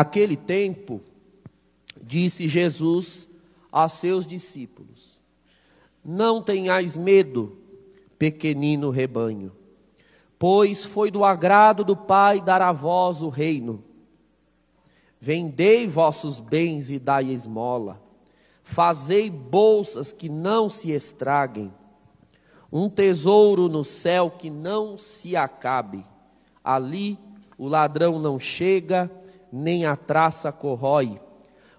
[0.00, 1.02] Naquele tempo,
[2.00, 3.28] disse Jesus
[3.70, 5.20] aos seus discípulos:
[6.02, 7.58] Não tenhais medo,
[8.18, 9.52] pequenino rebanho,
[10.38, 13.84] pois foi do agrado do Pai dar a vós o reino.
[15.20, 18.00] Vendei vossos bens e dai esmola.
[18.64, 21.70] Fazei bolsas que não se estraguem,
[22.72, 26.02] um tesouro no céu que não se acabe.
[26.64, 27.18] Ali
[27.58, 29.10] o ladrão não chega,
[29.52, 31.20] nem a traça corrói,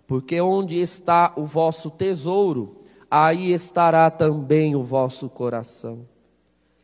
[0.08, 6.06] porque onde está o vosso tesouro, aí estará também o vosso coração.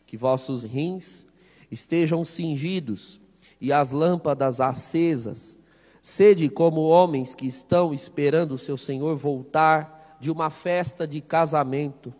[0.06, 1.28] Que vossos rins
[1.70, 3.20] estejam cingidos
[3.60, 5.58] e as lâmpadas acesas.
[6.02, 12.14] Sede como homens que estão esperando o seu Senhor voltar de uma festa de casamento,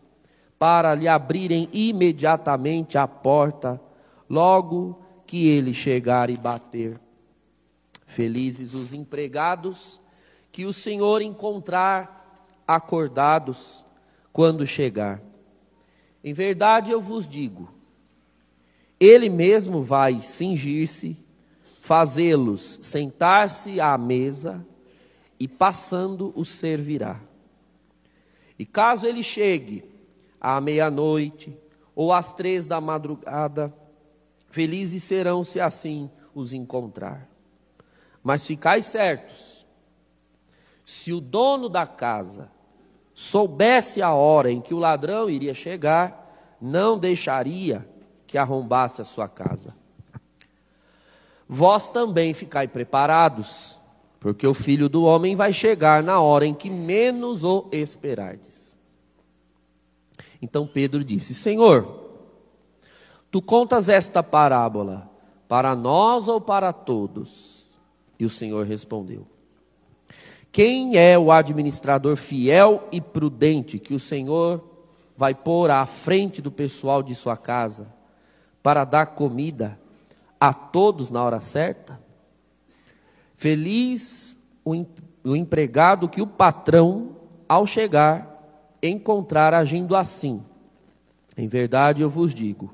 [0.60, 3.80] para lhe abrirem imediatamente a porta,
[4.30, 7.00] logo que ele chegar e bater.
[8.08, 10.02] Felizes os empregados
[10.52, 13.86] que o Senhor encontrar acordados
[14.34, 15.22] quando chegar.
[16.24, 17.70] Em verdade eu vos digo,
[19.00, 21.16] ele mesmo vai cingir-se,
[21.82, 24.66] fazê-los sentar-se à mesa
[25.40, 27.22] e passando os servirá.
[28.58, 29.84] E caso ele chegue
[30.42, 31.56] à meia-noite
[31.96, 33.74] ou às três da madrugada,
[34.50, 37.37] felizes serão se assim os encontrar.
[38.28, 39.66] Mas ficai certos,
[40.86, 42.52] se o dono da casa
[43.14, 47.88] soubesse a hora em que o ladrão iria chegar, não deixaria
[48.28, 49.74] que arrombasse a sua casa.
[51.48, 53.80] Vós também ficai preparados,
[54.20, 58.76] porque o filho do homem vai chegar na hora em que menos o esperardes.
[60.42, 62.12] Então Pedro disse: Senhor,
[63.32, 65.10] tu contas esta parábola
[65.48, 67.57] para nós ou para todos?
[68.20, 69.28] E o Senhor respondeu:
[70.52, 74.64] Quem é o administrador fiel e prudente que o Senhor
[75.16, 77.88] vai pôr à frente do pessoal de sua casa
[78.62, 79.80] para dar comida
[80.40, 82.00] a todos na hora certa?
[83.36, 87.16] Feliz o, empregado que o patrão,
[87.48, 90.44] ao chegar, encontrar agindo assim.
[91.38, 92.74] Em verdade eu vos digo: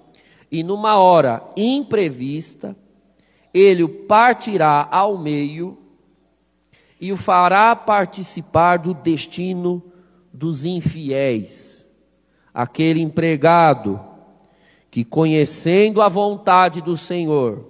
[0.51, 2.75] e numa hora imprevista,
[3.53, 5.77] ele o partirá ao meio
[6.99, 9.81] e o fará participar do destino
[10.33, 11.89] dos infiéis.
[12.53, 13.99] Aquele empregado
[14.89, 17.65] que, conhecendo a vontade do Senhor,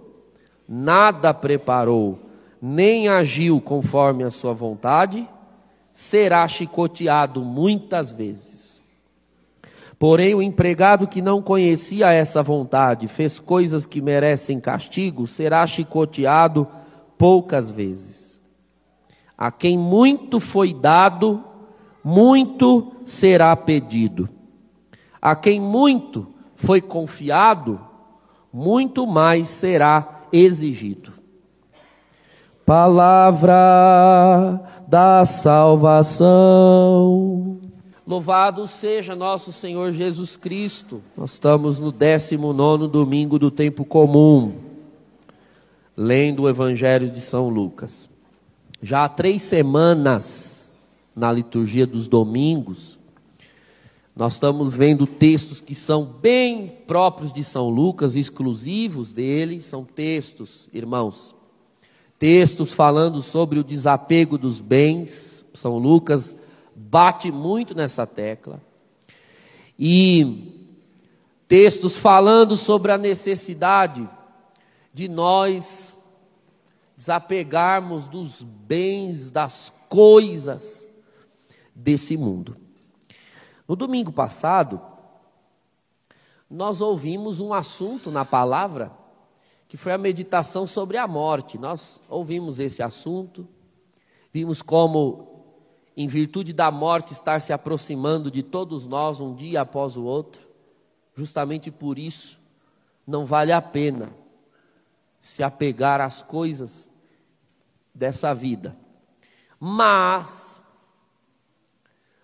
[0.68, 2.20] nada preparou,
[2.62, 5.28] nem agiu conforme a sua vontade,
[5.94, 8.71] será chicoteado muitas vezes.
[10.02, 16.68] Porém, o empregado que não conhecia essa vontade, fez coisas que merecem castigo, será chicoteado
[17.20, 18.42] poucas vezes.
[19.38, 21.44] A quem muito foi dado,
[22.04, 24.28] muito será pedido.
[25.22, 26.26] A quem muito
[26.56, 27.80] foi confiado,
[28.52, 31.14] muito mais será exigido.
[32.66, 33.54] Palavra
[34.88, 37.51] da salvação.
[38.06, 41.04] Louvado seja nosso Senhor Jesus Cristo.
[41.16, 44.56] Nós estamos no 19 domingo do tempo comum,
[45.96, 48.10] lendo o Evangelho de São Lucas.
[48.82, 50.72] Já há três semanas
[51.16, 53.00] na liturgia dos domingos,
[54.16, 60.70] nós estamos vendo textos que são bem próprios de São Lucas, exclusivos dele, são textos,
[60.74, 61.36] irmãos,
[62.18, 65.46] textos falando sobre o desapego dos bens.
[65.54, 66.36] São Lucas
[66.76, 68.62] bate muito nessa tecla.
[69.78, 70.72] E
[71.48, 74.10] textos falando sobre a necessidade
[74.94, 75.96] de nós
[76.96, 80.88] desapegarmos dos bens, das coisas
[81.74, 82.56] desse mundo.
[83.68, 84.80] No domingo passado,
[86.50, 88.92] nós ouvimos um assunto na palavra
[89.68, 91.58] que foi a meditação sobre a morte.
[91.58, 93.48] Nós ouvimos esse assunto,
[94.34, 95.31] vimos como
[95.96, 100.48] em virtude da morte estar se aproximando de todos nós um dia após o outro,
[101.16, 102.40] justamente por isso
[103.06, 104.14] não vale a pena
[105.22, 106.90] se apegar às coisas
[107.94, 108.76] dessa vida.
[109.60, 110.62] Mas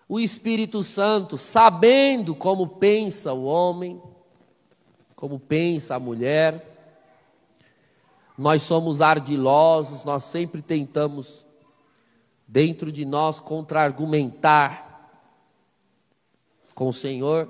[0.08, 4.00] o Espírito Santo, sabendo como pensa o homem,
[5.14, 6.64] como pensa a mulher,
[8.36, 11.44] nós somos ardilosos, nós sempre tentamos,
[12.48, 14.88] dentro de nós, contra-argumentar
[16.74, 17.46] com o Senhor.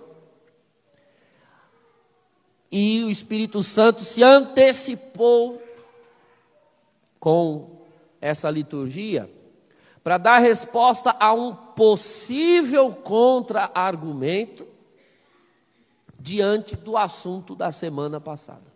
[2.71, 5.63] E o Espírito Santo se antecipou
[7.21, 7.87] com
[8.21, 9.33] essa liturgia
[10.03, 14.67] para dar resposta a um possível contra-argumento
[16.21, 18.73] diante do assunto da semana passada.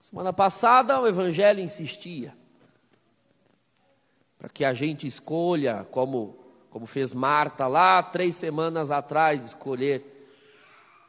[0.00, 2.37] Semana passada o Evangelho insistia
[4.38, 6.36] para que a gente escolha, como,
[6.70, 10.18] como fez Marta lá três semanas atrás, escolher,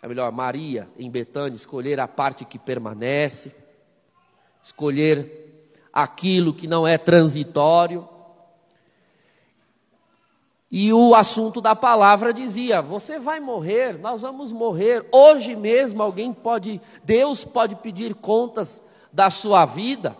[0.02, 3.54] é melhor, Maria em Betânia, escolher a parte que permanece,
[4.64, 8.08] escolher aquilo que não é transitório.
[10.72, 15.06] E o assunto da palavra dizia: você vai morrer, nós vamos morrer.
[15.12, 20.16] Hoje mesmo alguém pode, Deus pode pedir contas da sua vida.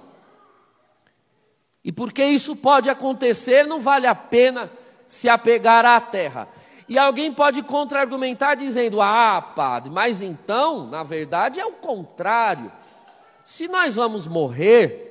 [1.84, 4.70] E porque isso pode acontecer, não vale a pena
[5.08, 6.48] se apegar à terra.
[6.88, 12.72] E alguém pode contra-argumentar dizendo: ah, padre, mas então, na verdade, é o contrário.
[13.44, 15.10] Se nós vamos morrer,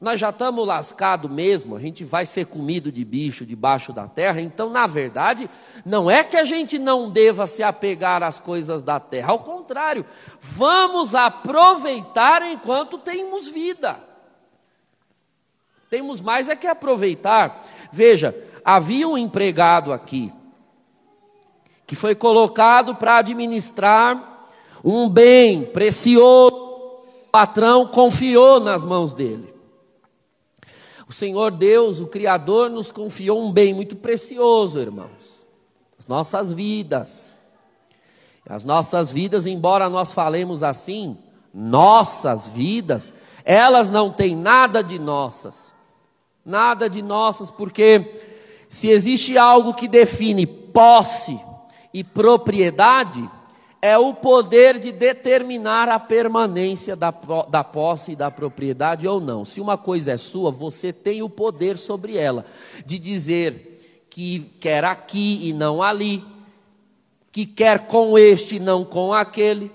[0.00, 4.40] nós já estamos lascados mesmo, a gente vai ser comido de bicho debaixo da terra,
[4.40, 5.48] então, na verdade,
[5.84, 10.04] não é que a gente não deva se apegar às coisas da terra, ao contrário,
[10.38, 13.98] vamos aproveitar enquanto temos vida.
[15.90, 17.64] Temos mais é que aproveitar.
[17.92, 18.34] Veja,
[18.64, 20.32] havia um empregado aqui,
[21.86, 24.48] que foi colocado para administrar
[24.84, 29.52] um bem precioso, o patrão confiou nas mãos dele.
[31.08, 35.44] O Senhor Deus, o Criador, nos confiou um bem muito precioso, irmãos.
[35.98, 37.36] As nossas vidas.
[38.48, 41.16] As nossas vidas, embora nós falemos assim,
[41.52, 43.12] nossas vidas,
[43.44, 45.74] elas não têm nada de nossas.
[46.46, 48.22] Nada de nossas, porque
[48.68, 51.36] se existe algo que define posse
[51.92, 53.28] e propriedade,
[53.82, 57.12] é o poder de determinar a permanência da,
[57.48, 59.44] da posse e da propriedade ou não.
[59.44, 62.46] Se uma coisa é sua, você tem o poder sobre ela,
[62.84, 66.24] de dizer que quer aqui e não ali,
[67.32, 69.70] que quer com este e não com aquele.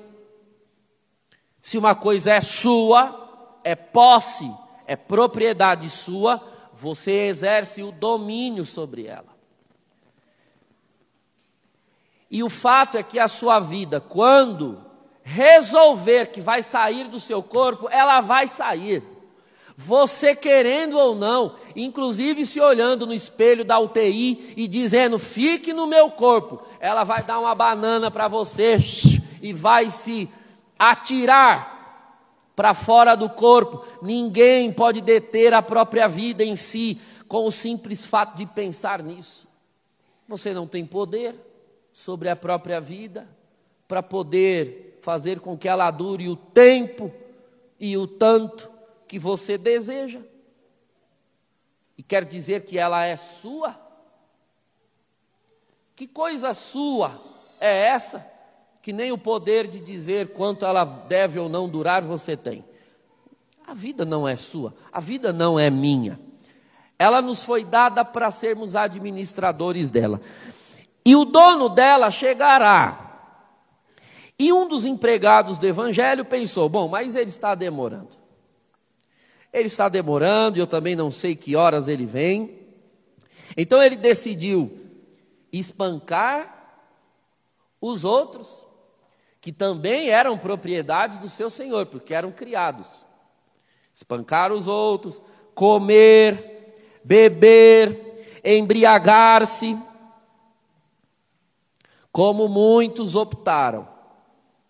[1.61, 4.49] Se uma coisa é sua, é posse,
[4.87, 6.50] é propriedade sua,
[6.81, 9.37] você exerce o domínio sobre ela.
[12.29, 14.83] E o fato é que a sua vida, quando
[15.21, 19.03] resolver que vai sair do seu corpo, ela vai sair.
[19.77, 25.85] Você querendo ou não, inclusive se olhando no espelho da UTI e dizendo: fique no
[25.85, 28.77] meu corpo, ela vai dar uma banana para você
[29.39, 30.27] e vai se
[30.79, 31.80] atirar
[32.61, 33.83] para fora do corpo.
[34.03, 39.47] Ninguém pode deter a própria vida em si com o simples fato de pensar nisso.
[40.27, 41.33] Você não tem poder
[41.91, 43.27] sobre a própria vida,
[43.87, 47.11] para poder fazer com que ela dure o tempo
[47.79, 48.71] e o tanto
[49.07, 50.21] que você deseja.
[51.97, 53.75] E quer dizer que ela é sua?
[55.95, 57.19] Que coisa sua
[57.59, 58.30] é essa?
[58.81, 62.63] Que nem o poder de dizer quanto ela deve ou não durar você tem.
[63.65, 66.19] A vida não é sua, a vida não é minha.
[66.97, 70.19] Ela nos foi dada para sermos administradores dela.
[71.05, 73.11] E o dono dela chegará.
[74.37, 78.09] E um dos empregados do evangelho pensou: bom, mas ele está demorando.
[79.53, 82.59] Ele está demorando, eu também não sei que horas ele vem.
[83.55, 84.79] Então ele decidiu
[85.51, 86.77] espancar
[87.81, 88.65] os outros,
[89.41, 93.05] que também eram propriedades do seu senhor, porque eram criados.
[93.91, 95.19] Espancar os outros,
[95.55, 99.77] comer, beber, embriagar-se
[102.11, 103.87] como muitos optaram,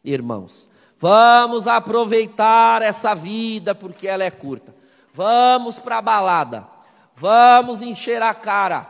[0.03, 0.69] irmãos.
[0.97, 4.73] Vamos aproveitar essa vida porque ela é curta.
[5.13, 6.67] Vamos para a balada.
[7.15, 8.89] Vamos encher a cara.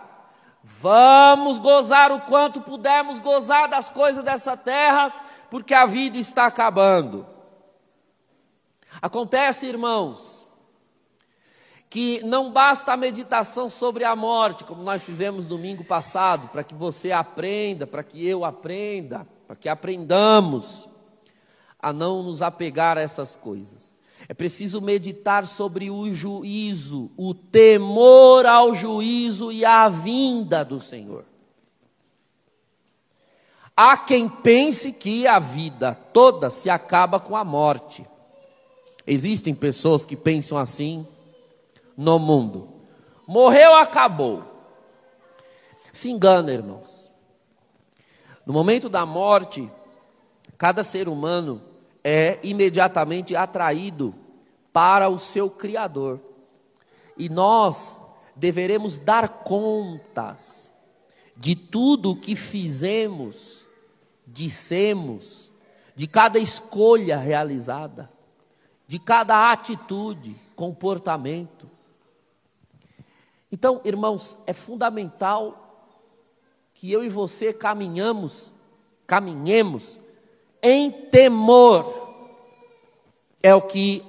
[0.63, 5.13] Vamos gozar o quanto pudermos gozar das coisas dessa terra,
[5.51, 7.27] porque a vida está acabando.
[9.01, 10.47] Acontece, irmãos,
[11.89, 16.73] que não basta a meditação sobre a morte, como nós fizemos domingo passado, para que
[16.73, 20.87] você aprenda, para que eu aprenda, para que aprendamos
[21.77, 23.93] a não nos apegar a essas coisas.
[24.29, 31.25] É preciso meditar sobre o juízo, o temor ao juízo e à vinda do Senhor.
[33.75, 38.05] Há quem pense que a vida toda se acaba com a morte.
[39.07, 41.07] Existem pessoas que pensam assim
[41.97, 42.69] no mundo.
[43.25, 44.43] Morreu, acabou.
[45.91, 47.11] Se engana, irmãos.
[48.45, 49.69] No momento da morte,
[50.57, 51.61] cada ser humano
[52.03, 54.13] é imediatamente atraído
[54.73, 56.19] para o seu Criador.
[57.17, 58.01] E nós
[58.35, 60.70] deveremos dar contas
[61.41, 63.67] de tudo o que fizemos,
[64.27, 65.51] dissemos,
[65.95, 68.11] de cada escolha realizada,
[68.87, 71.67] de cada atitude, comportamento.
[73.51, 75.89] Então, irmãos, é fundamental
[76.75, 78.53] que eu e você caminhamos,
[79.07, 79.99] caminhemos
[80.61, 82.13] em temor.
[83.41, 84.05] É o que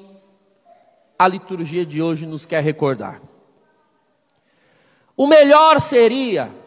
[1.19, 3.23] a liturgia de hoje nos quer recordar.
[5.17, 6.61] O melhor seria,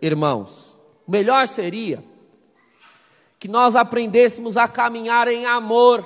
[0.00, 2.02] irmãos, o melhor seria
[3.38, 6.04] que nós aprendêssemos a caminhar em amor.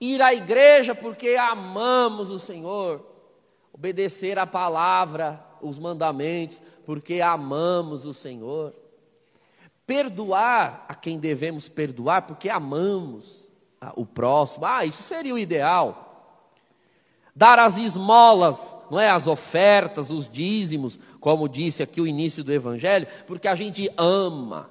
[0.00, 3.04] Ir à igreja porque amamos o Senhor,
[3.72, 8.74] obedecer a palavra, os mandamentos, porque amamos o Senhor.
[9.86, 13.46] Perdoar a quem devemos perdoar, porque amamos
[13.94, 14.66] o próximo.
[14.66, 16.05] Ah, isso seria o ideal.
[17.36, 19.10] Dar as esmolas, não é?
[19.10, 24.70] As ofertas, os dízimos, como disse aqui o início do Evangelho, porque a gente ama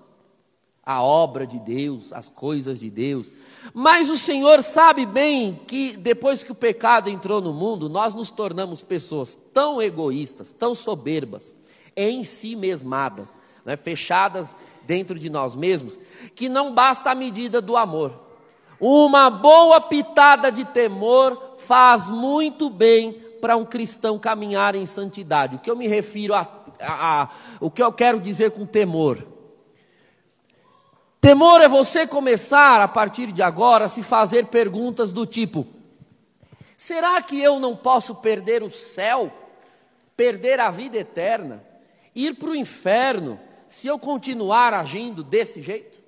[0.83, 3.31] a obra de Deus, as coisas de Deus.
[3.71, 8.31] Mas o Senhor sabe bem que depois que o pecado entrou no mundo, nós nos
[8.31, 11.55] tornamos pessoas tão egoístas, tão soberbas,
[11.95, 14.57] em si mesmadas, né, fechadas
[14.87, 15.99] dentro de nós mesmos,
[16.33, 18.25] que não basta a medida do amor.
[18.79, 25.55] Uma boa pitada de temor faz muito bem para um cristão caminhar em santidade.
[25.55, 26.47] O que eu me refiro a,
[26.79, 29.25] a, a o que eu quero dizer com temor?
[31.25, 35.65] Temor é você começar a partir de agora a se fazer perguntas do tipo:
[36.77, 39.31] será que eu não posso perder o céu,
[40.15, 41.63] perder a vida eterna,
[42.13, 45.99] ir para o inferno, se eu continuar agindo desse jeito?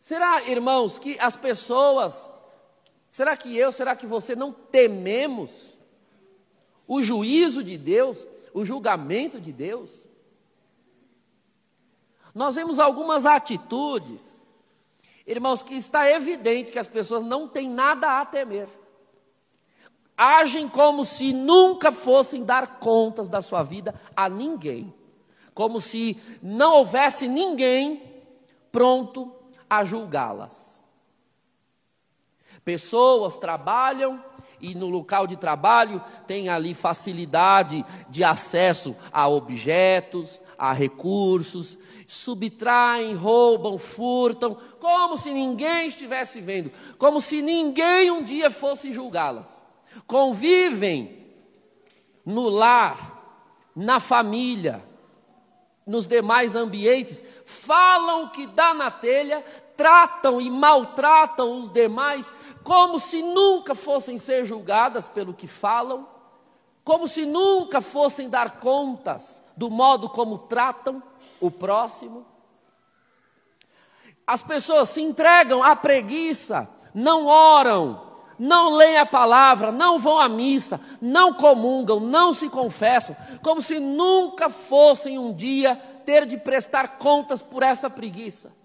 [0.00, 2.34] Será, irmãos, que as pessoas,
[3.10, 5.78] será que eu, será que você não tememos
[6.86, 10.08] o juízo de Deus, o julgamento de Deus?
[12.34, 14.40] Nós vemos algumas atitudes,
[15.26, 18.68] irmãos, que está evidente que as pessoas não têm nada a temer.
[20.16, 24.92] Agem como se nunca fossem dar contas da sua vida a ninguém,
[25.54, 28.02] como se não houvesse ninguém
[28.70, 29.34] pronto
[29.68, 30.79] a julgá-las.
[32.64, 34.22] Pessoas trabalham
[34.60, 43.14] e no local de trabalho tem ali facilidade de acesso a objetos, a recursos, subtraem,
[43.14, 49.62] roubam, furtam, como se ninguém estivesse vendo, como se ninguém um dia fosse julgá-las.
[50.06, 51.26] Convivem
[52.24, 53.18] no lar,
[53.74, 54.84] na família,
[55.86, 59.44] nos demais ambientes, falam o que dá na telha,
[59.80, 62.30] tratam e maltratam os demais,
[62.62, 66.06] como se nunca fossem ser julgadas pelo que falam,
[66.84, 71.02] como se nunca fossem dar contas do modo como tratam
[71.40, 72.26] o próximo.
[74.26, 78.02] As pessoas se entregam à preguiça, não oram,
[78.38, 83.80] não leem a palavra, não vão à missa, não comungam, não se confessam, como se
[83.80, 88.59] nunca fossem um dia ter de prestar contas por essa preguiça.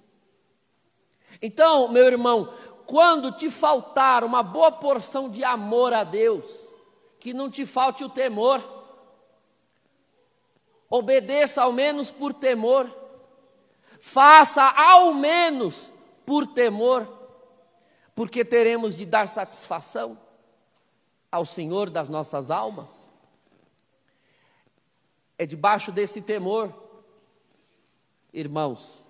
[1.42, 2.54] Então, meu irmão,
[2.86, 6.46] quando te faltar uma boa porção de amor a Deus,
[7.20, 8.64] que não te falte o temor,
[10.90, 12.94] obedeça ao menos por temor,
[14.00, 15.92] faça ao menos
[16.26, 17.12] por temor,
[18.14, 20.18] porque teremos de dar satisfação
[21.32, 23.10] ao Senhor das nossas almas.
[25.38, 26.74] É debaixo desse temor,
[28.32, 29.04] irmãos,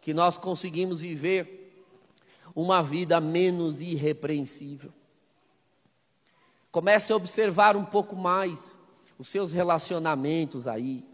[0.00, 1.63] que nós conseguimos viver
[2.54, 4.92] uma vida menos irrepreensível.
[6.70, 8.78] Comece a observar um pouco mais
[9.18, 11.08] os seus relacionamentos aí,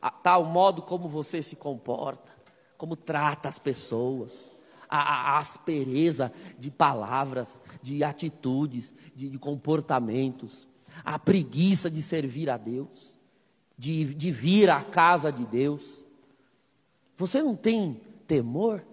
[0.00, 2.32] a tal modo como você se comporta,
[2.76, 4.44] como trata as pessoas,
[4.88, 10.68] a, a aspereza de palavras, de atitudes, de, de, comportamentos,
[11.04, 13.18] a preguiça de servir a Deus,
[13.78, 16.04] de, de vir à casa de Deus.
[17.16, 18.84] Você não tem temor?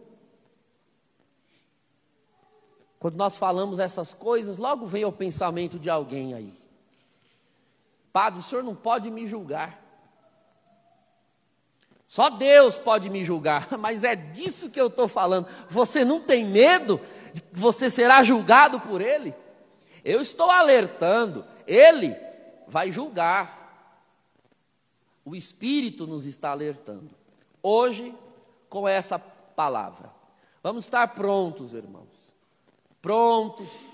[2.99, 6.53] Quando nós falamos essas coisas, logo vem o pensamento de alguém aí.
[8.11, 9.81] Padre, o senhor não pode me julgar.
[12.05, 15.47] Só Deus pode me julgar, mas é disso que eu estou falando.
[15.69, 16.99] Você não tem medo
[17.33, 19.33] de que você será julgado por Ele?
[20.03, 22.15] Eu estou alertando, Ele
[22.67, 23.57] vai julgar.
[25.23, 27.11] O Espírito nos está alertando.
[27.61, 28.13] Hoje,
[28.67, 30.11] com essa palavra.
[30.61, 32.18] Vamos estar prontos, irmãos.
[33.09, 33.89] Prontos,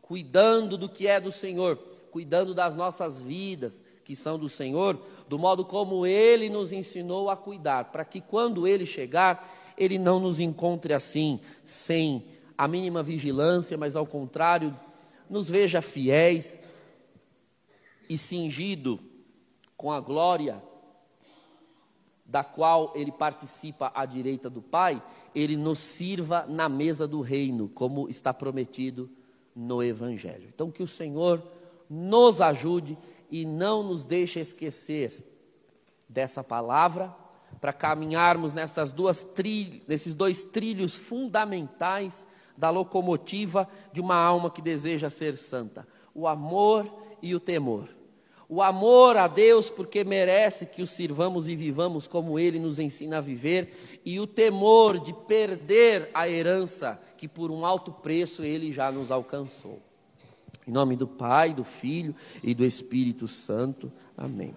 [0.00, 1.76] cuidando do que é do Senhor,
[2.12, 4.96] cuidando das nossas vidas, que são do Senhor,
[5.28, 10.20] do modo como Ele nos ensinou a cuidar, para que quando Ele chegar, Ele não
[10.20, 12.24] nos encontre assim, sem
[12.56, 14.72] a mínima vigilância, mas ao contrário,
[15.28, 16.60] nos veja fiéis
[18.08, 19.00] e cingido
[19.76, 20.62] com a glória
[22.30, 25.02] da qual ele participa à direita do Pai,
[25.34, 29.10] ele nos sirva na mesa do reino, como está prometido
[29.54, 30.48] no Evangelho.
[30.54, 31.42] Então, que o Senhor
[31.88, 32.96] nos ajude
[33.28, 35.26] e não nos deixe esquecer
[36.08, 37.14] dessa palavra,
[37.60, 44.62] para caminharmos nessas duas trilhas, nesses dois trilhos fundamentais da locomotiva de uma alma que
[44.62, 46.88] deseja ser santa: o amor
[47.20, 47.88] e o temor
[48.50, 53.18] o amor a Deus, porque merece que o sirvamos e vivamos como Ele nos ensina
[53.18, 58.72] a viver, e o temor de perder a herança que por um alto preço Ele
[58.72, 59.78] já nos alcançou.
[60.66, 63.90] Em nome do Pai, do Filho e do Espírito Santo.
[64.16, 64.52] Amém.